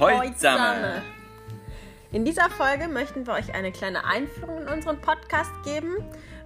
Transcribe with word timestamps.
Heute 0.00 0.34
zusammen. 0.34 1.02
In 2.10 2.24
dieser 2.24 2.48
Folge 2.48 2.88
möchten 2.88 3.26
wir 3.26 3.34
euch 3.34 3.52
eine 3.52 3.70
kleine 3.70 4.06
Einführung 4.06 4.62
in 4.62 4.68
unseren 4.68 4.98
Podcast 4.98 5.52
geben. 5.62 5.94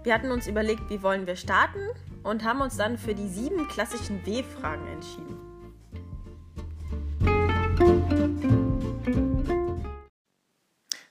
Wir 0.03 0.13
hatten 0.13 0.33
uns 0.33 0.49
überlegt, 0.49 0.91
wie 0.91 1.05
wollen 1.05 1.29
wir 1.29 1.37
starten 1.37 1.79
und 2.25 2.43
haben 2.43 2.61
uns 2.63 2.77
dann 2.77 2.99
für 2.99 3.15
die 3.15 3.29
sieben 3.29 3.69
klassischen 3.69 4.27
W-Fragen 4.27 4.89
entschieden. 4.89 5.39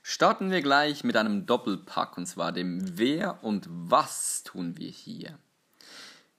Starten 0.02 0.50
wir 0.50 0.60
gleich 0.60 1.02
mit 1.02 1.16
einem 1.16 1.46
Doppelpack 1.46 2.18
und 2.18 2.26
zwar 2.26 2.52
dem 2.52 2.98
Wer 2.98 3.42
und 3.42 3.66
was 3.70 4.42
tun 4.42 4.76
wir 4.76 4.90
hier. 4.90 5.38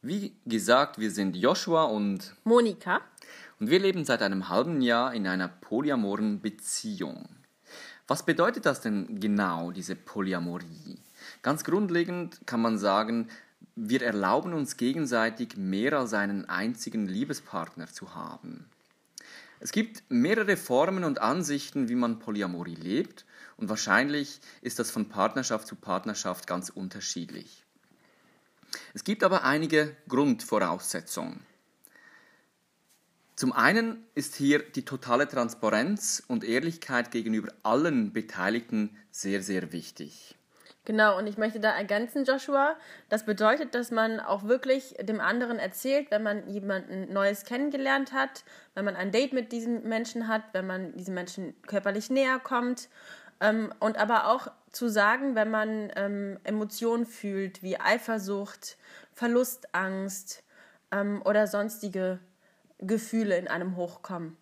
Wie 0.03 0.35
gesagt, 0.45 0.99
wir 0.99 1.09
sind 1.09 1.35
Joshua 1.35 1.85
und 1.85 2.35
Monika 2.43 3.01
und 3.59 3.69
wir 3.69 3.79
leben 3.79 4.05
seit 4.05 4.21
einem 4.21 4.49
halben 4.49 4.81
Jahr 4.81 5.13
in 5.13 5.27
einer 5.27 5.47
polyamoren 5.47 6.41
Beziehung. 6.41 7.27
Was 8.07 8.23
bedeutet 8.23 8.65
das 8.65 8.81
denn 8.81 9.19
genau, 9.19 9.71
diese 9.71 9.95
Polyamorie? 9.95 10.99
Ganz 11.41 11.63
grundlegend 11.63 12.39
kann 12.45 12.61
man 12.61 12.77
sagen, 12.77 13.29
wir 13.75 14.01
erlauben 14.01 14.53
uns 14.53 14.77
gegenseitig 14.77 15.57
mehr 15.57 15.93
als 15.93 16.13
einen 16.13 16.47
einzigen 16.47 17.07
Liebespartner 17.07 17.87
zu 17.87 18.13
haben. 18.13 18.69
Es 19.59 19.71
gibt 19.71 20.03
mehrere 20.09 20.57
Formen 20.57 21.03
und 21.03 21.19
Ansichten, 21.19 21.89
wie 21.89 21.95
man 21.95 22.19
Polyamorie 22.19 22.75
lebt, 22.75 23.25
und 23.57 23.69
wahrscheinlich 23.69 24.41
ist 24.61 24.79
das 24.79 24.91
von 24.91 25.07
Partnerschaft 25.07 25.65
zu 25.65 25.75
Partnerschaft 25.75 26.45
ganz 26.45 26.69
unterschiedlich. 26.69 27.63
Es 28.93 29.03
gibt 29.03 29.23
aber 29.23 29.43
einige 29.43 29.95
Grundvoraussetzungen. 30.09 31.39
Zum 33.35 33.51
einen 33.51 34.05
ist 34.15 34.35
hier 34.35 34.59
die 34.59 34.85
totale 34.85 35.27
Transparenz 35.27 36.23
und 36.27 36.45
Ehrlichkeit 36.45 37.11
gegenüber 37.11 37.51
allen 37.63 38.13
Beteiligten 38.13 38.95
sehr, 39.11 39.41
sehr 39.41 39.73
wichtig. 39.73 40.35
Genau, 40.85 41.17
und 41.17 41.27
ich 41.27 41.37
möchte 41.37 41.59
da 41.59 41.71
ergänzen, 41.75 42.23
Joshua. 42.23 42.77
Das 43.09 43.25
bedeutet, 43.25 43.75
dass 43.75 43.91
man 43.91 44.19
auch 44.21 44.43
wirklich 44.43 44.95
dem 45.01 45.19
anderen 45.19 45.57
erzählt, 45.57 46.11
wenn 46.11 46.23
man 46.23 46.47
jemanden 46.47 47.11
Neues 47.11 47.43
kennengelernt 47.43 48.13
hat, 48.13 48.45
wenn 48.73 48.85
man 48.85 48.95
ein 48.95 49.11
Date 49.11 49.33
mit 49.33 49.51
diesem 49.51 49.83
Menschen 49.83 50.27
hat, 50.27 50.43
wenn 50.53 50.67
man 50.67 50.95
diesem 50.95 51.15
Menschen 51.15 51.55
körperlich 51.63 52.09
näher 52.09 52.39
kommt. 52.39 52.87
Ähm, 53.41 53.73
und 53.79 53.97
aber 53.97 54.27
auch 54.27 54.47
zu 54.71 54.87
sagen, 54.87 55.35
wenn 55.35 55.49
man 55.49 55.91
ähm, 55.95 56.39
Emotionen 56.43 57.05
fühlt, 57.05 57.63
wie 57.63 57.79
Eifersucht, 57.79 58.77
Verlustangst 59.11 60.43
ähm, 60.91 61.21
oder 61.25 61.47
sonstige 61.47 62.19
Gefühle 62.79 63.37
in 63.37 63.47
einem 63.47 63.75
hochkommen. 63.75 64.37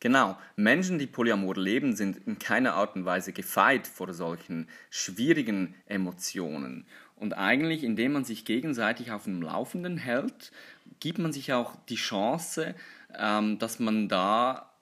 Genau, 0.00 0.36
Menschen, 0.56 0.98
die 0.98 1.06
Polyamor 1.06 1.54
leben, 1.54 1.94
sind 1.94 2.16
in 2.26 2.38
keiner 2.40 2.74
Art 2.74 2.96
und 2.96 3.04
Weise 3.04 3.32
gefeit 3.32 3.86
vor 3.86 4.12
solchen 4.12 4.68
schwierigen 4.90 5.76
Emotionen. 5.86 6.86
Und 7.14 7.34
eigentlich, 7.34 7.84
indem 7.84 8.14
man 8.14 8.24
sich 8.24 8.44
gegenseitig 8.44 9.12
auf 9.12 9.24
dem 9.24 9.42
Laufenden 9.42 9.98
hält, 9.98 10.50
gibt 10.98 11.18
man 11.18 11.32
sich 11.32 11.52
auch 11.52 11.76
die 11.88 11.94
Chance, 11.94 12.74
ähm, 13.16 13.60
dass 13.60 13.78
man 13.78 14.08
da 14.08 14.72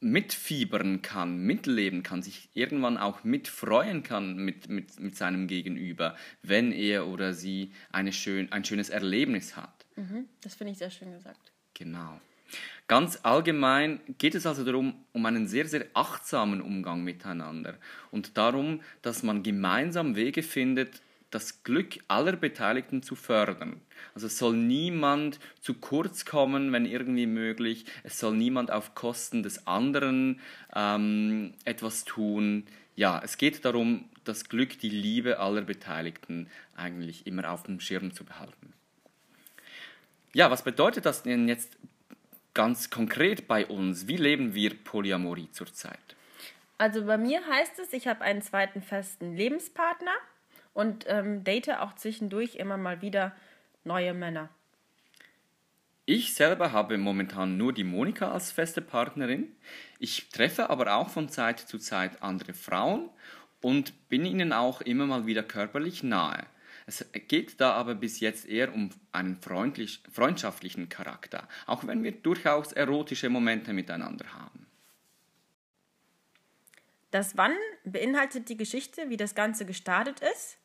mitfiebern 0.00 1.00
kann, 1.00 1.38
mitleben 1.38 2.02
kann, 2.02 2.22
sich 2.22 2.50
irgendwann 2.52 2.98
auch 2.98 3.24
mitfreuen 3.24 4.02
kann 4.02 4.36
mit, 4.36 4.68
mit, 4.68 5.00
mit 5.00 5.16
seinem 5.16 5.46
Gegenüber, 5.46 6.16
wenn 6.42 6.70
er 6.70 7.06
oder 7.06 7.32
sie 7.32 7.72
eine 7.90 8.12
schön, 8.12 8.52
ein 8.52 8.64
schönes 8.64 8.90
Erlebnis 8.90 9.56
hat. 9.56 9.86
Mhm, 9.96 10.28
das 10.42 10.54
finde 10.54 10.72
ich 10.72 10.78
sehr 10.78 10.90
schön 10.90 11.12
gesagt. 11.12 11.50
Genau. 11.72 12.20
Ganz 12.88 13.18
allgemein 13.22 14.00
geht 14.18 14.34
es 14.36 14.46
also 14.46 14.64
darum, 14.64 14.94
um 15.12 15.26
einen 15.26 15.48
sehr, 15.48 15.66
sehr 15.66 15.86
achtsamen 15.94 16.60
Umgang 16.60 17.02
miteinander 17.02 17.74
und 18.12 18.36
darum, 18.36 18.80
dass 19.02 19.22
man 19.22 19.42
gemeinsam 19.42 20.14
Wege 20.14 20.42
findet, 20.42 21.02
das 21.30 21.64
Glück 21.64 21.98
aller 22.06 22.36
Beteiligten 22.36 23.02
zu 23.02 23.16
fördern. 23.16 23.80
Also 24.14 24.28
es 24.28 24.38
soll 24.38 24.56
niemand 24.56 25.40
zu 25.60 25.74
kurz 25.74 26.24
kommen, 26.24 26.72
wenn 26.72 26.86
irgendwie 26.86 27.26
möglich. 27.26 27.84
Es 28.04 28.18
soll 28.18 28.36
niemand 28.36 28.70
auf 28.70 28.94
Kosten 28.94 29.42
des 29.42 29.66
anderen 29.66 30.40
ähm, 30.74 31.54
etwas 31.64 32.04
tun. 32.04 32.64
Ja, 32.94 33.20
es 33.22 33.36
geht 33.36 33.64
darum, 33.64 34.08
das 34.24 34.48
Glück, 34.48 34.78
die 34.78 34.88
Liebe 34.88 35.38
aller 35.40 35.62
Beteiligten 35.62 36.48
eigentlich 36.76 37.26
immer 37.26 37.50
auf 37.50 37.64
dem 37.64 37.80
Schirm 37.80 38.12
zu 38.12 38.24
behalten. 38.24 38.72
Ja, 40.32 40.50
was 40.50 40.64
bedeutet 40.64 41.06
das 41.06 41.22
denn 41.22 41.48
jetzt 41.48 41.76
ganz 42.56 42.88
konkret 42.90 43.46
bei 43.46 43.66
uns? 43.66 44.08
Wie 44.08 44.16
leben 44.16 44.54
wir 44.54 44.74
Polyamorie 44.74 45.50
zurzeit? 45.52 46.16
Also 46.78 47.04
bei 47.04 47.18
mir 47.18 47.46
heißt 47.46 47.78
es, 47.78 47.92
ich 47.92 48.08
habe 48.08 48.22
einen 48.22 48.40
zweiten 48.40 48.82
festen 48.82 49.36
Lebenspartner 49.36 50.14
und 50.72 51.04
ähm, 51.06 51.44
date 51.44 51.78
auch 51.78 51.94
zwischendurch 51.94 52.56
immer 52.56 52.78
mal 52.78 53.02
wieder 53.02 53.36
neue 53.84 54.14
Männer. 54.14 54.48
Ich 56.06 56.34
selber 56.34 56.72
habe 56.72 56.96
momentan 56.98 57.58
nur 57.58 57.72
die 57.72 57.84
Monika 57.84 58.32
als 58.32 58.52
feste 58.52 58.80
Partnerin. 58.80 59.52
Ich 59.98 60.30
treffe 60.30 60.70
aber 60.70 60.96
auch 60.96 61.10
von 61.10 61.28
Zeit 61.28 61.58
zu 61.60 61.78
Zeit 61.78 62.22
andere 62.22 62.54
Frauen 62.54 63.10
und 63.60 64.08
bin 64.08 64.24
ihnen 64.24 64.52
auch 64.52 64.80
immer 64.80 65.04
mal 65.06 65.26
wieder 65.26 65.42
körperlich 65.42 66.02
nahe. 66.02 66.46
Es 66.88 67.04
geht 67.12 67.60
da 67.60 67.72
aber 67.72 67.96
bis 67.96 68.20
jetzt 68.20 68.46
eher 68.46 68.72
um 68.72 68.90
einen 69.10 69.36
freundlich, 69.36 70.02
freundschaftlichen 70.10 70.88
Charakter, 70.88 71.48
auch 71.66 71.84
wenn 71.84 72.04
wir 72.04 72.12
durchaus 72.12 72.72
erotische 72.72 73.28
Momente 73.28 73.72
miteinander 73.72 74.32
haben. 74.32 74.66
Das 77.10 77.36
Wann 77.36 77.54
beinhaltet 77.84 78.48
die 78.48 78.56
Geschichte, 78.56 79.10
wie 79.10 79.16
das 79.16 79.34
Ganze 79.34 79.66
gestartet 79.66 80.20
ist. 80.20 80.58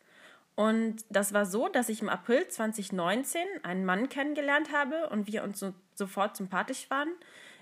Und 0.53 1.05
das 1.09 1.33
war 1.33 1.45
so, 1.45 1.69
dass 1.69 1.89
ich 1.89 2.01
im 2.01 2.09
April 2.09 2.47
2019 2.47 3.41
einen 3.63 3.85
Mann 3.85 4.09
kennengelernt 4.09 4.71
habe 4.71 5.09
und 5.09 5.31
wir 5.31 5.43
uns 5.43 5.59
so, 5.59 5.73
sofort 5.95 6.37
sympathisch 6.37 6.89
waren. 6.89 7.09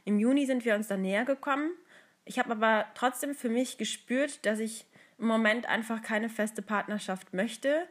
Im 0.04 0.20
Juni 0.20 0.46
sind 0.46 0.66
wir 0.66 0.76
uns 0.76 0.88
dann 0.88 1.02
näher 1.02 1.24
gekommen. 1.24 1.72
Ich 2.26 2.40
habe 2.40 2.52
aber 2.52 2.88
trotzdem 2.96 3.36
für 3.36 3.50
mich 3.50 3.78
gespürt, 3.78 4.46
dass 4.46 4.60
ich 4.60 4.86
im 5.18 5.28
Moment 5.28 5.68
einfach 5.68 6.02
keine 6.02 6.30
feste 6.30 6.62
Partnerschaft 6.62 7.34
möchte 7.34 7.88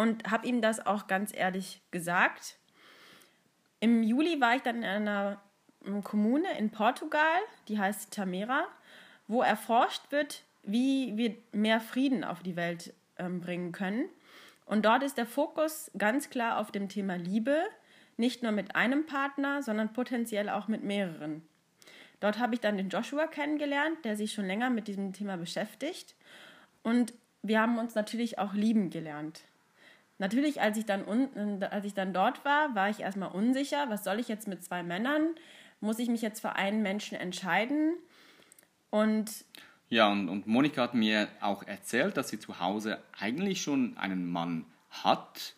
und 0.00 0.30
habe 0.30 0.46
ihm 0.46 0.62
das 0.62 0.86
auch 0.86 1.08
ganz 1.08 1.30
ehrlich 1.36 1.82
gesagt. 1.90 2.56
Im 3.80 4.02
Juli 4.02 4.40
war 4.40 4.56
ich 4.56 4.62
dann 4.62 4.76
in 4.76 4.84
einer 4.84 5.42
Kommune 6.04 6.56
in 6.58 6.70
Portugal, 6.70 7.38
die 7.68 7.78
heißt 7.78 8.10
Tamera, 8.10 8.64
wo 9.28 9.42
erforscht 9.42 10.10
wird, 10.10 10.44
wie 10.62 11.18
wir 11.18 11.36
mehr 11.52 11.80
Frieden 11.80 12.24
auf 12.24 12.42
die 12.42 12.56
Welt 12.56 12.94
ähm, 13.18 13.42
bringen 13.42 13.72
können. 13.72 14.08
Und 14.64 14.86
dort 14.86 15.02
ist 15.02 15.18
der 15.18 15.26
Fokus 15.26 15.90
ganz 15.98 16.30
klar 16.30 16.56
auf 16.56 16.72
dem 16.72 16.88
Thema 16.88 17.16
Liebe, 17.16 17.62
nicht 18.16 18.42
nur 18.42 18.52
mit 18.52 18.74
einem 18.76 19.04
Partner, 19.04 19.62
sondern 19.62 19.92
potenziell 19.92 20.48
auch 20.48 20.66
mit 20.66 20.82
mehreren. 20.82 21.42
Dort 22.20 22.38
habe 22.38 22.54
ich 22.54 22.60
dann 22.60 22.78
den 22.78 22.88
Joshua 22.88 23.26
kennengelernt, 23.26 24.02
der 24.04 24.16
sich 24.16 24.32
schon 24.32 24.46
länger 24.46 24.70
mit 24.70 24.88
diesem 24.88 25.12
Thema 25.12 25.36
beschäftigt. 25.36 26.14
Und 26.82 27.12
wir 27.42 27.60
haben 27.60 27.76
uns 27.76 27.94
natürlich 27.94 28.38
auch 28.38 28.54
lieben 28.54 28.88
gelernt. 28.88 29.42
Natürlich, 30.20 30.60
als 30.60 30.76
ich, 30.76 30.84
dann 30.84 31.02
un, 31.08 31.62
als 31.62 31.86
ich 31.86 31.94
dann 31.94 32.12
dort 32.12 32.44
war, 32.44 32.74
war 32.74 32.90
ich 32.90 33.00
erstmal 33.00 33.30
unsicher, 33.32 33.86
was 33.88 34.04
soll 34.04 34.20
ich 34.20 34.28
jetzt 34.28 34.48
mit 34.48 34.62
zwei 34.62 34.82
Männern? 34.82 35.30
Muss 35.80 35.98
ich 35.98 36.10
mich 36.10 36.20
jetzt 36.20 36.40
für 36.40 36.52
einen 36.52 36.82
Menschen 36.82 37.16
entscheiden? 37.16 37.94
Und 38.90 39.30
ja, 39.88 40.12
und, 40.12 40.28
und 40.28 40.46
Monika 40.46 40.82
hat 40.82 40.94
mir 40.94 41.28
auch 41.40 41.62
erzählt, 41.62 42.18
dass 42.18 42.28
sie 42.28 42.38
zu 42.38 42.60
Hause 42.60 42.98
eigentlich 43.18 43.62
schon 43.62 43.96
einen 43.96 44.30
Mann 44.30 44.66
hat. 44.90 45.54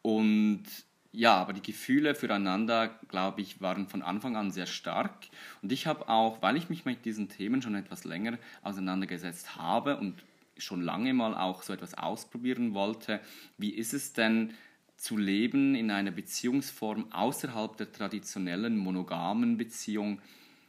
Und 0.00 0.64
ja, 1.12 1.34
aber 1.34 1.52
die 1.52 1.62
Gefühle 1.62 2.14
füreinander, 2.14 2.88
glaube 3.08 3.42
ich, 3.42 3.60
waren 3.60 3.88
von 3.88 4.00
Anfang 4.00 4.36
an 4.36 4.52
sehr 4.52 4.64
stark. 4.64 5.12
Und 5.60 5.70
ich 5.70 5.86
habe 5.86 6.08
auch, 6.08 6.40
weil 6.40 6.56
ich 6.56 6.70
mich 6.70 6.86
mit 6.86 7.04
diesen 7.04 7.28
Themen 7.28 7.60
schon 7.60 7.74
etwas 7.74 8.04
länger 8.04 8.38
auseinandergesetzt 8.62 9.54
habe 9.56 9.98
und 9.98 10.24
schon 10.56 10.82
lange 10.82 11.14
mal 11.14 11.34
auch 11.34 11.62
so 11.62 11.72
etwas 11.72 11.94
ausprobieren 11.94 12.74
wollte. 12.74 13.20
Wie 13.58 13.70
ist 13.70 13.94
es 13.94 14.12
denn 14.12 14.54
zu 14.96 15.16
leben 15.16 15.74
in 15.74 15.90
einer 15.90 16.10
Beziehungsform 16.10 17.12
außerhalb 17.12 17.76
der 17.76 17.92
traditionellen 17.92 18.76
monogamen 18.76 19.56
Beziehung? 19.56 20.20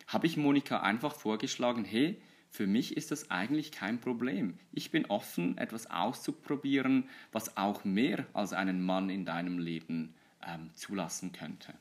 Habe 0.08 0.28
ich 0.28 0.38
Monika 0.38 0.82
einfach 0.82 1.16
vorgeschlagen, 1.16 1.86
hey, 1.86 2.22
für 2.50 2.68
mich 2.68 2.96
ist 2.98 3.10
das 3.10 3.32
eigentlich 3.32 3.72
kein 3.72 4.00
Problem. 4.00 4.60
Ich 4.72 4.92
bin 4.92 5.08
offen, 5.08 5.58
etwas 5.58 5.90
auszuprobieren, 5.90 7.10
was 7.32 7.58
auch 7.58 7.84
mehr 7.84 8.28
als 8.34 8.54
einen 8.54 8.84
Mann 8.84 9.10
in 9.10 9.26
deinem 9.26 9.58
Leben 9.58 10.14
ähm, 10.48 10.70
zulassen 10.76 11.32
könnte. 11.32 11.74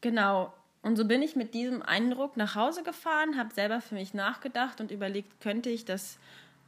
Genau. 0.00 0.54
Und 0.82 0.96
so 0.96 1.04
bin 1.04 1.22
ich 1.22 1.34
mit 1.34 1.54
diesem 1.54 1.82
Eindruck 1.82 2.36
nach 2.36 2.54
Hause 2.54 2.84
gefahren, 2.84 3.36
habe 3.36 3.52
selber 3.52 3.80
für 3.80 3.96
mich 3.96 4.14
nachgedacht 4.14 4.80
und 4.80 4.92
überlegt, 4.92 5.40
könnte 5.40 5.70
ich 5.70 5.84
das 5.84 6.18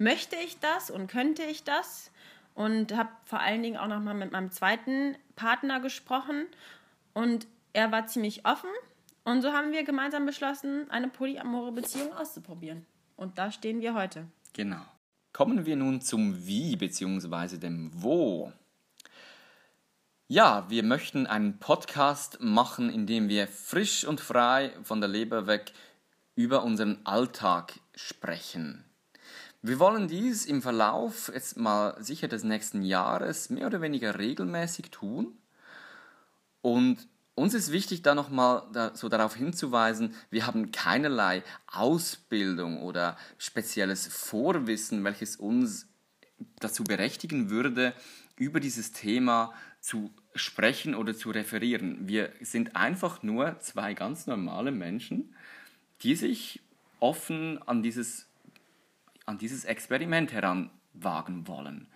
möchte 0.00 0.37
ich 0.37 0.58
das 0.58 0.91
und 0.91 1.06
könnte 1.06 1.43
ich 1.43 1.62
das? 1.62 2.11
Und 2.55 2.94
habe 2.97 3.11
vor 3.25 3.41
allen 3.41 3.62
Dingen 3.62 3.76
auch 3.76 3.87
noch 3.87 4.00
mal 4.00 4.14
mit 4.14 4.32
meinem 4.32 4.50
zweiten 4.50 5.17
Partner 5.37 5.81
gesprochen 5.81 6.47
und 7.14 7.47
er 7.73 7.93
war 7.93 8.06
ziemlich 8.06 8.44
offen 8.44 8.70
Und 9.25 9.43
so 9.43 9.52
haben 9.52 9.73
wir 9.73 9.85
gemeinsam 9.85 10.26
beschlossen, 10.26 10.91
eine 10.91 11.08
polyamore 11.08 11.73
Beziehung 11.73 12.12
auszuprobieren. 12.14 12.85
Und 13.17 13.38
da 13.38 13.52
stehen 13.52 13.81
wir 13.81 13.94
heute. 13.94 14.26
Genau. 14.55 14.82
Kommen 15.32 15.67
wir 15.67 15.76
nun 15.76 16.00
zum 16.00 16.46
Wie 16.46 16.75
bzw. 16.75 17.58
dem 17.58 17.91
Wo. 17.94 18.53
Ja, 20.26 20.69
wir 20.69 20.82
möchten 20.82 21.26
einen 21.26 21.58
Podcast 21.58 22.38
machen, 22.41 22.91
in 22.91 23.06
dem 23.06 23.29
wir 23.29 23.46
frisch 23.46 24.05
und 24.05 24.20
frei 24.20 24.73
von 24.82 25.00
der 25.00 25.08
Leber 25.08 25.46
weg 25.46 25.73
über 26.35 26.64
unseren 26.64 27.05
Alltag 27.05 27.79
sprechen. 27.94 28.89
Wir 29.62 29.78
wollen 29.78 30.08
dies 30.08 30.46
im 30.46 30.62
Verlauf 30.62 31.30
jetzt 31.34 31.58
mal 31.58 32.02
sicher 32.02 32.28
des 32.28 32.44
nächsten 32.44 32.82
Jahres 32.82 33.50
mehr 33.50 33.66
oder 33.66 33.82
weniger 33.82 34.18
regelmäßig 34.18 34.90
tun. 34.90 35.36
Und 36.62 37.06
uns 37.34 37.54
ist 37.54 37.70
wichtig, 37.70 38.02
da 38.02 38.14
nochmal 38.14 38.62
da, 38.72 38.94
so 38.94 39.08
darauf 39.08 39.34
hinzuweisen, 39.34 40.14
wir 40.30 40.46
haben 40.46 40.72
keinerlei 40.72 41.42
Ausbildung 41.66 42.82
oder 42.82 43.16
spezielles 43.36 44.06
Vorwissen, 44.06 45.04
welches 45.04 45.36
uns 45.36 45.86
dazu 46.58 46.84
berechtigen 46.84 47.50
würde, 47.50 47.94
über 48.36 48.60
dieses 48.60 48.92
Thema 48.92 49.52
zu 49.80 50.10
sprechen 50.34 50.94
oder 50.94 51.14
zu 51.14 51.30
referieren. 51.30 52.08
Wir 52.08 52.32
sind 52.40 52.76
einfach 52.76 53.22
nur 53.22 53.58
zwei 53.60 53.92
ganz 53.92 54.26
normale 54.26 54.70
Menschen, 54.70 55.34
die 56.02 56.14
sich 56.16 56.62
offen 56.98 57.62
an 57.66 57.82
dieses, 57.82 58.30
an 59.31 59.38
dieses 59.38 59.65
Experiment 59.65 60.32
heranwagen 60.32 61.47
wollen. 61.47 61.87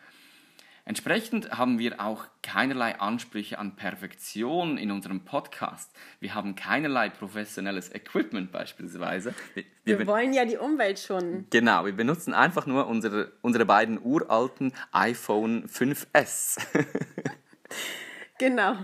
Entsprechend 0.86 1.50
haben 1.50 1.78
wir 1.78 1.98
auch 1.98 2.26
keinerlei 2.42 3.00
Ansprüche 3.00 3.58
an 3.58 3.74
Perfektion 3.74 4.76
in 4.76 4.90
unserem 4.90 5.24
Podcast. 5.24 5.90
Wir 6.20 6.34
haben 6.34 6.54
keinerlei 6.54 7.08
professionelles 7.08 7.92
Equipment 7.92 8.52
beispielsweise. 8.52 9.34
Wir, 9.54 9.64
wir, 9.84 9.98
wir 9.98 10.06
wollen 10.06 10.34
ja 10.34 10.44
die 10.44 10.58
Umwelt 10.58 10.98
schon. 10.98 11.46
Genau, 11.50 11.86
wir 11.86 11.96
benutzen 11.96 12.34
einfach 12.34 12.66
nur 12.66 12.86
unsere, 12.86 13.32
unsere 13.40 13.64
beiden 13.64 13.98
uralten 14.00 14.72
iPhone 14.92 15.66
5S. 15.66 16.58
genau. 18.38 18.76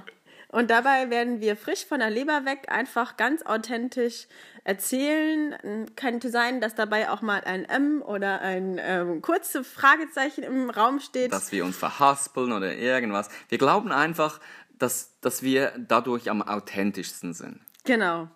Und 0.52 0.70
dabei 0.70 1.11
werden 1.11 1.41
wir 1.41 1.56
frisch 1.56 1.87
von 1.87 2.00
der 2.00 2.11
Leber 2.11 2.44
weg 2.44 2.67
einfach 2.69 3.17
ganz 3.17 3.43
authentisch 3.43 4.26
erzählen. 4.64 5.55
Könnte 5.94 6.29
sein, 6.31 6.61
dass 6.61 6.75
dabei 6.75 7.08
auch 7.08 7.23
mal 7.23 7.43
ein 7.44 7.64
M 7.64 8.02
oder 8.02 8.41
ein 8.41 8.81
ähm, 8.82 9.23
kurzes 9.23 9.67
Fragezeichen 9.67 10.43
im 10.43 10.69
Raum 10.69 10.99
steht. 10.99 11.32
Dass 11.32 11.52
wir 11.52 11.64
uns 11.64 11.76
verhaspeln 11.76 12.50
oder 12.52 12.75
irgendwas. 12.75 13.29
Wir 13.49 13.58
glauben 13.58 13.93
einfach, 13.93 14.41
dass, 14.73 15.20
dass 15.20 15.44
wir 15.44 15.73
dadurch 15.79 16.29
am 16.31 16.43
authentischsten 16.43 17.32
sind. 17.32 17.61
Genau. 17.85 18.29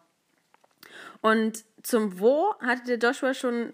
Und 1.21 1.65
zum 1.83 2.21
Wo 2.21 2.55
hatte 2.61 2.97
der 2.97 2.99
Joshua 2.99 3.35
schon 3.35 3.73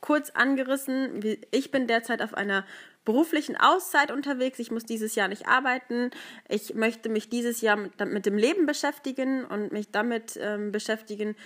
kurz 0.00 0.30
angerissen. 0.30 1.22
Ich 1.50 1.70
bin 1.70 1.86
derzeit 1.86 2.20
auf 2.20 2.34
einer 2.34 2.66
beruflichen 3.04 3.56
Auszeit 3.56 4.10
unterwegs. 4.10 4.58
Ich 4.58 4.70
muss 4.70 4.84
dieses 4.84 5.14
Jahr 5.14 5.28
nicht 5.28 5.48
arbeiten. 5.48 6.10
Ich 6.48 6.74
möchte 6.74 7.08
mich 7.08 7.28
dieses 7.28 7.60
Jahr 7.60 7.76
mit, 7.76 7.98
mit 8.06 8.26
dem 8.26 8.36
Leben 8.36 8.66
beschäftigen 8.66 9.44
und 9.44 9.72
mich 9.72 9.90
damit 9.90 10.38
ähm, 10.40 10.72
beschäftigen, 10.72 11.36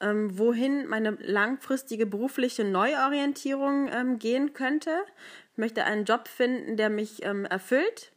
ähm, 0.00 0.38
wohin 0.38 0.86
meine 0.86 1.10
langfristige 1.20 2.06
berufliche 2.06 2.64
Neuorientierung 2.64 3.88
ähm, 3.92 4.18
gehen 4.18 4.52
könnte. 4.52 4.90
Ich 5.52 5.58
möchte 5.58 5.84
einen 5.84 6.04
Job 6.04 6.28
finden, 6.28 6.76
der 6.76 6.90
mich 6.90 7.24
ähm, 7.24 7.44
erfüllt 7.44 8.12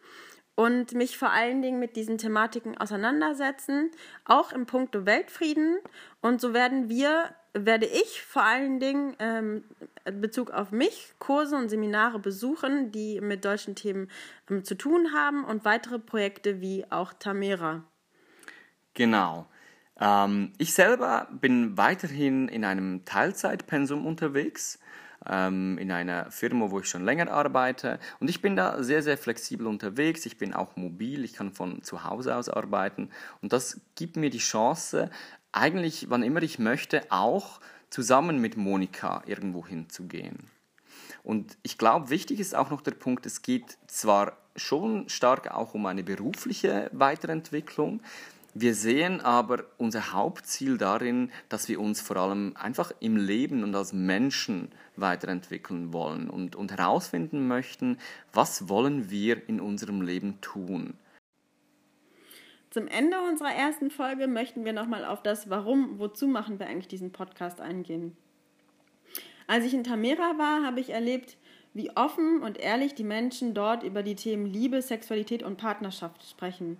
und 0.55 0.93
mich 0.93 1.17
vor 1.17 1.31
allen 1.31 1.61
Dingen 1.61 1.79
mit 1.79 1.95
diesen 1.95 2.17
Thematiken 2.17 2.77
auseinandersetzen, 2.77 3.91
auch 4.25 4.51
im 4.51 4.65
Punkto 4.65 5.05
Weltfrieden. 5.05 5.77
Und 6.21 6.41
so 6.41 6.53
werden 6.53 6.89
wir 6.89 7.33
werde 7.53 7.85
ich 7.85 8.21
vor 8.21 8.43
allen 8.43 8.79
Dingen 8.79 9.15
ähm, 9.19 9.63
Bezug 10.11 10.51
auf 10.51 10.71
mich 10.71 11.13
Kurse 11.19 11.55
und 11.55 11.69
Seminare 11.69 12.19
besuchen, 12.19 12.91
die 12.91 13.21
mit 13.21 13.45
deutschen 13.45 13.75
Themen 13.75 14.09
ähm, 14.49 14.63
zu 14.63 14.75
tun 14.75 15.13
haben 15.13 15.43
und 15.45 15.65
weitere 15.65 15.99
Projekte 15.99 16.61
wie 16.61 16.85
auch 16.91 17.13
Tamera. 17.13 17.83
Genau. 18.93 19.47
Ähm, 19.99 20.53
ich 20.57 20.73
selber 20.73 21.27
bin 21.31 21.77
weiterhin 21.77 22.47
in 22.47 22.65
einem 22.65 23.05
Teilzeitpensum 23.05 24.05
unterwegs, 24.05 24.79
ähm, 25.27 25.77
in 25.77 25.91
einer 25.91 26.31
Firma, 26.31 26.71
wo 26.71 26.79
ich 26.79 26.87
schon 26.87 27.03
länger 27.03 27.29
arbeite. 27.29 27.99
Und 28.19 28.29
ich 28.29 28.41
bin 28.41 28.55
da 28.55 28.81
sehr, 28.81 29.03
sehr 29.03 29.17
flexibel 29.17 29.67
unterwegs. 29.67 30.25
Ich 30.25 30.37
bin 30.37 30.53
auch 30.53 30.75
mobil, 30.75 31.23
ich 31.25 31.33
kann 31.33 31.51
von 31.51 31.83
zu 31.83 32.03
Hause 32.03 32.35
aus 32.35 32.49
arbeiten. 32.49 33.09
Und 33.41 33.53
das 33.53 33.81
gibt 33.95 34.15
mir 34.15 34.29
die 34.29 34.37
Chance, 34.37 35.09
eigentlich, 35.51 36.09
wann 36.09 36.23
immer 36.23 36.43
ich 36.43 36.59
möchte, 36.59 37.03
auch 37.09 37.59
zusammen 37.89 38.39
mit 38.39 38.57
Monika 38.57 39.23
irgendwo 39.25 39.65
hinzugehen. 39.65 40.49
Und 41.23 41.57
ich 41.63 41.77
glaube, 41.77 42.09
wichtig 42.09 42.39
ist 42.39 42.55
auch 42.55 42.69
noch 42.69 42.81
der 42.81 42.91
Punkt, 42.91 43.25
es 43.25 43.41
geht 43.41 43.77
zwar 43.87 44.37
schon 44.55 45.09
stark 45.09 45.51
auch 45.51 45.73
um 45.73 45.85
eine 45.85 46.03
berufliche 46.03 46.89
Weiterentwicklung, 46.93 48.01
wir 48.55 48.73
sehen 48.73 49.21
aber 49.21 49.63
unser 49.77 50.11
Hauptziel 50.11 50.77
darin, 50.77 51.31
dass 51.49 51.69
wir 51.69 51.79
uns 51.79 52.01
vor 52.01 52.17
allem 52.17 52.55
einfach 52.57 52.91
im 52.99 53.15
Leben 53.15 53.63
und 53.63 53.75
als 53.75 53.93
Menschen 53.93 54.71
weiterentwickeln 54.95 55.93
wollen 55.93 56.29
und, 56.29 56.55
und 56.55 56.71
herausfinden 56.71 57.47
möchten, 57.47 57.99
was 58.33 58.67
wollen 58.67 59.11
wir 59.11 59.47
in 59.47 59.61
unserem 59.61 60.01
Leben 60.01 60.41
tun. 60.41 60.95
Zum 62.69 62.87
Ende 62.87 63.19
unserer 63.21 63.53
ersten 63.53 63.89
Folge 63.89 64.27
möchten 64.27 64.63
wir 64.63 64.73
nochmal 64.73 65.03
auf 65.03 65.23
das 65.23 65.49
Warum, 65.49 65.97
wozu 65.97 66.27
machen 66.27 66.59
wir 66.59 66.67
eigentlich 66.67 66.87
diesen 66.87 67.11
Podcast 67.11 67.61
eingehen. 67.61 68.15
Als 69.47 69.65
ich 69.65 69.73
in 69.73 69.83
Tamera 69.83 70.37
war, 70.37 70.63
habe 70.63 70.79
ich 70.79 70.91
erlebt, 70.91 71.37
wie 71.73 71.89
offen 71.95 72.43
und 72.43 72.59
ehrlich 72.59 72.93
die 72.93 73.03
Menschen 73.03 73.55
dort 73.55 73.81
über 73.81 74.03
die 74.03 74.15
Themen 74.15 74.45
Liebe, 74.45 74.81
Sexualität 74.83 75.41
und 75.41 75.57
Partnerschaft 75.57 76.23
sprechen. 76.29 76.77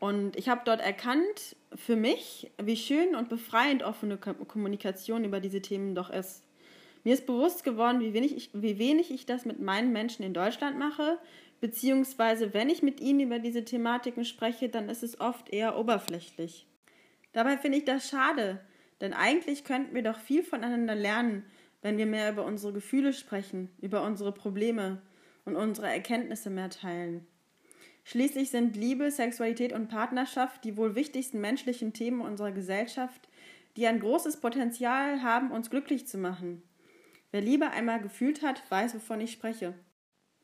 Und 0.00 0.34
ich 0.34 0.48
habe 0.48 0.62
dort 0.64 0.80
erkannt, 0.80 1.54
für 1.76 1.94
mich, 1.94 2.50
wie 2.60 2.76
schön 2.76 3.14
und 3.14 3.28
befreiend 3.28 3.84
offene 3.84 4.16
Kommunikation 4.16 5.24
über 5.24 5.38
diese 5.38 5.62
Themen 5.62 5.94
doch 5.94 6.10
ist. 6.10 6.42
Mir 7.04 7.14
ist 7.14 7.26
bewusst 7.26 7.62
geworden, 7.62 8.00
wie 8.00 8.12
wenig 8.12 8.36
ich, 8.36 8.50
wie 8.52 8.78
wenig 8.78 9.12
ich 9.12 9.26
das 9.26 9.44
mit 9.44 9.60
meinen 9.60 9.92
Menschen 9.92 10.24
in 10.24 10.34
Deutschland 10.34 10.78
mache, 10.78 11.18
beziehungsweise 11.62 12.52
wenn 12.52 12.68
ich 12.68 12.82
mit 12.82 13.00
ihnen 13.00 13.20
über 13.20 13.38
diese 13.38 13.64
Thematiken 13.64 14.24
spreche, 14.24 14.68
dann 14.68 14.88
ist 14.88 15.04
es 15.04 15.20
oft 15.20 15.48
eher 15.48 15.78
oberflächlich. 15.78 16.66
Dabei 17.32 17.56
finde 17.56 17.78
ich 17.78 17.84
das 17.84 18.08
schade, 18.08 18.60
denn 19.00 19.12
eigentlich 19.12 19.62
könnten 19.62 19.94
wir 19.94 20.02
doch 20.02 20.18
viel 20.18 20.42
voneinander 20.42 20.96
lernen, 20.96 21.44
wenn 21.80 21.98
wir 21.98 22.06
mehr 22.06 22.32
über 22.32 22.44
unsere 22.44 22.72
Gefühle 22.72 23.12
sprechen, 23.12 23.70
über 23.80 24.02
unsere 24.02 24.32
Probleme 24.32 25.02
und 25.44 25.54
unsere 25.54 25.86
Erkenntnisse 25.88 26.50
mehr 26.50 26.68
teilen. 26.68 27.24
Schließlich 28.02 28.50
sind 28.50 28.76
Liebe, 28.76 29.12
Sexualität 29.12 29.72
und 29.72 29.86
Partnerschaft 29.86 30.64
die 30.64 30.76
wohl 30.76 30.96
wichtigsten 30.96 31.40
menschlichen 31.40 31.92
Themen 31.92 32.22
unserer 32.22 32.50
Gesellschaft, 32.50 33.28
die 33.76 33.86
ein 33.86 34.00
großes 34.00 34.38
Potenzial 34.38 35.22
haben, 35.22 35.52
uns 35.52 35.70
glücklich 35.70 36.08
zu 36.08 36.18
machen. 36.18 36.64
Wer 37.30 37.40
Liebe 37.40 37.70
einmal 37.70 38.00
gefühlt 38.02 38.42
hat, 38.42 38.68
weiß, 38.68 38.96
wovon 38.96 39.20
ich 39.20 39.30
spreche. 39.30 39.74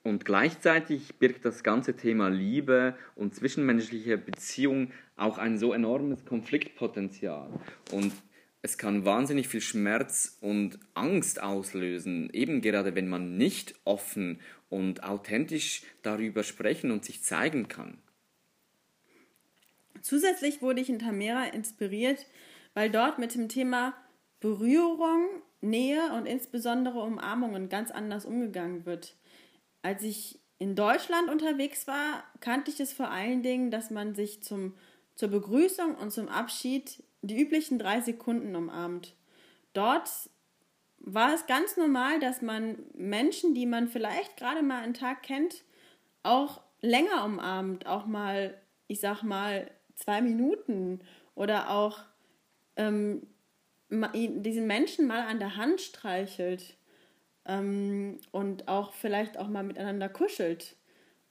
Und 0.09 0.25
gleichzeitig 0.25 1.17
birgt 1.17 1.45
das 1.45 1.63
ganze 1.63 1.95
Thema 1.95 2.29
Liebe 2.29 2.97
und 3.15 3.35
zwischenmenschliche 3.35 4.17
Beziehung 4.17 4.91
auch 5.17 5.37
ein 5.37 5.59
so 5.59 5.75
enormes 5.75 6.25
Konfliktpotenzial. 6.25 7.51
Und 7.93 8.15
es 8.63 8.79
kann 8.79 9.05
wahnsinnig 9.05 9.49
viel 9.49 9.61
Schmerz 9.61 10.39
und 10.41 10.79
Angst 10.95 11.43
auslösen, 11.43 12.31
eben 12.33 12.63
gerade 12.63 12.95
wenn 12.95 13.11
man 13.11 13.37
nicht 13.37 13.75
offen 13.85 14.41
und 14.71 15.05
authentisch 15.05 15.83
darüber 16.01 16.43
sprechen 16.43 16.91
und 16.91 17.05
sich 17.05 17.23
zeigen 17.23 17.69
kann. 17.69 17.99
Zusätzlich 20.01 20.63
wurde 20.63 20.81
ich 20.81 20.89
in 20.89 21.01
Tamera 21.01 21.45
inspiriert, 21.49 22.25
weil 22.73 22.89
dort 22.89 23.19
mit 23.19 23.35
dem 23.35 23.51
Thema 23.51 23.93
Berührung, 24.41 25.29
Nähe 25.61 26.13
und 26.15 26.25
insbesondere 26.25 27.01
Umarmungen 27.01 27.69
ganz 27.69 27.91
anders 27.91 28.25
umgegangen 28.25 28.87
wird 28.87 29.18
als 29.89 30.03
ich 30.03 30.39
in 30.59 30.75
Deutschland 30.75 31.31
unterwegs 31.31 31.87
war, 31.87 32.23
kannte 32.41 32.71
ich 32.71 32.79
es 32.79 32.93
vor 32.93 33.11
allen 33.11 33.43
Dingen, 33.43 33.71
dass 33.71 33.91
man 33.91 34.15
sich 34.15 34.43
zum, 34.43 34.75
zur 35.15 35.29
Begrüßung 35.31 35.95
und 35.95 36.11
zum 36.11 36.29
Abschied 36.29 37.03
die 37.23 37.41
üblichen 37.41 37.79
drei 37.79 38.03
Sekunden 38.03 38.55
umarmt. 38.55 39.15
Dort 39.73 40.11
war 40.99 41.33
es 41.33 41.47
ganz 41.47 41.79
normal, 41.79 42.21
dass 42.21 42.43
man 42.43 42.77
Menschen, 42.93 43.55
die 43.55 43.65
man 43.65 43.89
vielleicht 43.89 44.37
gerade 44.37 44.63
mal 44.63 44.83
einen 44.83 44.93
Tag 44.93 45.23
kennt, 45.23 45.65
auch 46.23 46.61
länger 46.83 47.25
umarmt, 47.25 47.87
auch 47.87 48.05
mal, 48.05 48.61
ich 48.89 49.01
sag 49.01 49.23
mal, 49.23 49.71
zwei 49.95 50.21
Minuten 50.21 51.01
oder 51.35 51.71
auch 51.71 52.01
ähm, 52.77 53.27
diesen 53.91 54.67
Menschen 54.67 55.07
mal 55.07 55.23
an 55.23 55.39
der 55.39 55.57
Hand 55.57 55.81
streichelt 55.81 56.77
ähm, 57.49 58.19
und 58.31 58.69
auch 58.69 58.93
vielleicht 58.93 59.39
auch 59.39 59.49
mal 59.49 59.65
miteinander 59.65 60.09
kuschelt. 60.09 60.77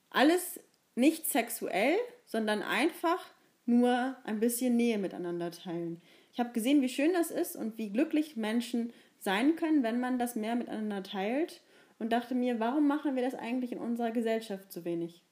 Alles 0.09 0.59
nicht 0.95 1.27
sexuell, 1.27 1.95
sondern 2.25 2.63
einfach 2.63 3.23
nur 3.65 4.15
ein 4.23 4.39
bisschen 4.39 4.75
Nähe 4.75 4.97
miteinander 4.97 5.51
teilen. 5.51 6.01
Ich 6.33 6.39
habe 6.39 6.51
gesehen, 6.51 6.81
wie 6.81 6.89
schön 6.89 7.13
das 7.13 7.31
ist 7.31 7.55
und 7.55 7.77
wie 7.77 7.89
glücklich 7.89 8.35
Menschen 8.35 8.91
sein 9.19 9.55
können, 9.55 9.83
wenn 9.83 9.99
man 9.99 10.19
das 10.19 10.35
mehr 10.35 10.55
miteinander 10.55 11.03
teilt 11.03 11.61
und 11.99 12.11
dachte 12.11 12.35
mir, 12.35 12.59
warum 12.59 12.87
machen 12.87 13.15
wir 13.15 13.23
das 13.23 13.35
eigentlich 13.35 13.71
in 13.71 13.79
unserer 13.79 14.11
Gesellschaft 14.11 14.71
so 14.71 14.85
wenig? 14.85 15.23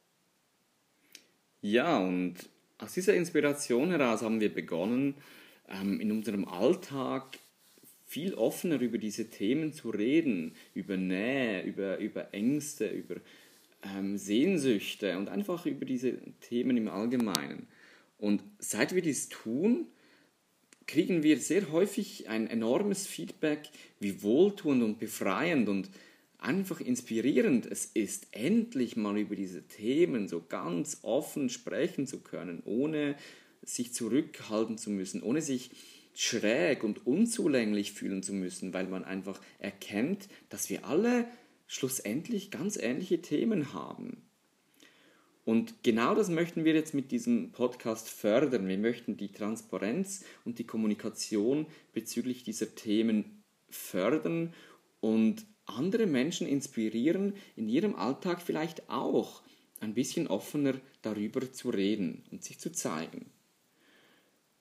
Ja, 1.61 1.99
und 1.99 2.35
aus 2.77 2.93
dieser 2.93 3.15
Inspiration 3.15 3.91
heraus 3.91 4.21
haben 4.21 4.39
wir 4.39 4.53
begonnen, 4.53 5.15
ähm, 5.67 5.99
in 5.99 6.11
unserem 6.11 6.47
Alltag 6.47 7.39
viel 8.05 8.35
offener 8.35 8.79
über 8.79 8.97
diese 8.97 9.29
Themen 9.29 9.73
zu 9.73 9.89
reden, 9.89 10.53
über 10.73 10.95
Nähe, 10.95 11.63
über, 11.63 11.97
über 11.97 12.33
Ängste, 12.33 12.87
über 12.87 13.15
ähm, 13.83 14.17
Sehnsüchte 14.17 15.17
und 15.17 15.27
einfach 15.27 15.65
über 15.65 15.85
diese 15.85 16.17
Themen 16.41 16.77
im 16.77 16.87
Allgemeinen. 16.87 17.67
Und 18.17 18.43
seit 18.59 18.93
wir 18.95 19.01
dies 19.01 19.29
tun, 19.29 19.87
kriegen 20.87 21.23
wir 21.23 21.39
sehr 21.39 21.71
häufig 21.71 22.29
ein 22.29 22.47
enormes 22.47 23.07
Feedback, 23.07 23.69
wie 23.99 24.21
wohltuend 24.21 24.83
und 24.83 24.99
befreiend 24.99 25.67
und 25.67 25.89
einfach 26.37 26.79
inspirierend 26.79 27.65
es 27.65 27.85
ist, 27.85 28.27
endlich 28.31 28.95
mal 28.95 29.17
über 29.17 29.35
diese 29.35 29.63
Themen 29.63 30.27
so 30.27 30.43
ganz 30.47 30.99
offen 31.01 31.49
sprechen 31.49 32.05
zu 32.05 32.19
können, 32.19 32.61
ohne 32.65 33.15
sich 33.63 33.93
zurückhalten 33.93 34.77
zu 34.77 34.91
müssen, 34.91 35.23
ohne 35.23 35.41
sich 35.41 35.71
schräg 36.15 36.83
und 36.83 37.05
unzulänglich 37.05 37.91
fühlen 37.91 38.23
zu 38.23 38.33
müssen, 38.33 38.73
weil 38.73 38.87
man 38.87 39.03
einfach 39.03 39.39
erkennt, 39.59 40.27
dass 40.49 40.69
wir 40.69 40.85
alle 40.85 41.27
schlussendlich 41.67 42.51
ganz 42.51 42.77
ähnliche 42.77 43.21
Themen 43.21 43.73
haben. 43.73 44.23
Und 45.43 45.83
genau 45.83 46.15
das 46.15 46.29
möchten 46.29 46.65
wir 46.65 46.73
jetzt 46.73 46.95
mit 46.95 47.11
diesem 47.11 47.51
Podcast 47.51 48.09
fördern. 48.09 48.67
Wir 48.67 48.79
möchten 48.79 49.15
die 49.15 49.31
Transparenz 49.31 50.25
und 50.43 50.57
die 50.57 50.65
Kommunikation 50.65 51.67
bezüglich 51.93 52.43
dieser 52.43 52.73
Themen 52.73 53.43
fördern 53.69 54.53
und 55.01 55.45
andere 55.65 56.07
Menschen 56.07 56.47
inspirieren, 56.47 57.33
in 57.55 57.69
ihrem 57.69 57.95
Alltag 57.95 58.41
vielleicht 58.41 58.89
auch 58.89 59.43
ein 59.81 59.93
bisschen 59.93 60.27
offener 60.27 60.73
darüber 61.01 61.51
zu 61.51 61.69
reden 61.69 62.23
und 62.31 62.43
sich 62.43 62.59
zu 62.59 62.71
zeigen. 62.71 63.25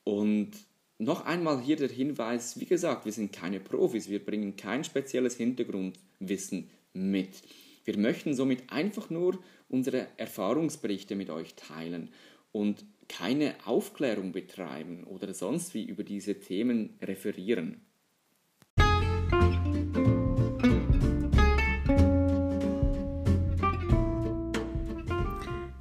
Und 0.02 0.50
noch 0.98 1.24
einmal 1.24 1.60
hier 1.60 1.76
der 1.76 1.88
Hinweis, 1.88 2.58
wie 2.60 2.66
gesagt, 2.66 3.04
wir 3.04 3.12
sind 3.12 3.32
keine 3.32 3.60
Profis, 3.60 4.08
wir 4.08 4.24
bringen 4.24 4.56
kein 4.56 4.84
spezielles 4.84 5.36
Hintergrundwissen 5.36 6.70
mit. 6.92 7.42
Wir 7.84 7.98
möchten 7.98 8.34
somit 8.34 8.70
einfach 8.72 9.10
nur 9.10 9.38
unsere 9.68 10.06
Erfahrungsberichte 10.16 11.16
mit 11.16 11.30
euch 11.30 11.54
teilen 11.54 12.10
und 12.52 12.84
keine 13.08 13.54
Aufklärung 13.64 14.32
betreiben 14.32 15.04
oder 15.04 15.34
sonst 15.34 15.74
wie 15.74 15.84
über 15.84 16.04
diese 16.04 16.38
Themen 16.38 16.96
referieren. 17.02 17.80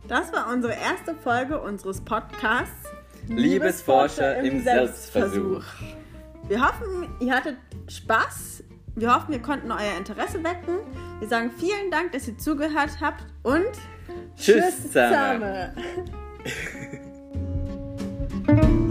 Das 0.08 0.32
war 0.34 0.52
unsere 0.52 0.74
erste 0.74 1.16
Folge 1.16 1.60
unseres 1.62 2.02
Podcasts 2.02 2.93
Liebesforscher 3.28 4.38
im 4.40 4.62
Selbstversuch. 4.64 5.64
Wir 6.48 6.62
hoffen, 6.62 7.10
ihr 7.20 7.34
hattet 7.34 7.58
Spaß. 7.88 8.64
Wir 8.96 9.14
hoffen, 9.14 9.32
wir 9.32 9.42
konnten 9.42 9.72
euer 9.72 9.98
Interesse 9.98 10.44
wecken. 10.44 10.80
Wir 11.20 11.28
sagen 11.28 11.52
vielen 11.58 11.90
Dank, 11.90 12.12
dass 12.12 12.28
ihr 12.28 12.38
zugehört 12.38 13.00
habt 13.02 13.24
und 13.44 13.72
Tschüss 14.36 14.84
zusammen. 14.84 15.72